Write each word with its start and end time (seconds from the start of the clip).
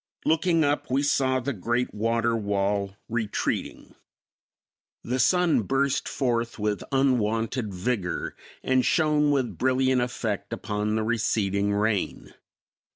Looking 0.25 0.63
up, 0.63 0.89
we 0.89 1.03
saw 1.03 1.39
the 1.39 1.53
great 1.53 1.93
water 1.93 2.35
wall 2.35 2.95
retreating. 3.07 3.93
The 5.03 5.19
sun 5.19 5.61
burst 5.61 6.09
forth 6.09 6.57
with 6.57 6.83
unwonted 6.91 7.71
vigor 7.71 8.35
and 8.63 8.83
shone 8.83 9.29
with 9.29 9.59
brilliant 9.59 10.01
effect 10.01 10.53
upon 10.53 10.95
the 10.95 11.03
receding 11.03 11.71
rain. 11.71 12.33